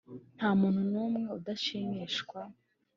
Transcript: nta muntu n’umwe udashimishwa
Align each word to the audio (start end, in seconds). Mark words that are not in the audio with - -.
nta 0.37 0.49
muntu 0.59 0.81
n’umwe 0.91 1.25
udashimishwa 1.37 2.39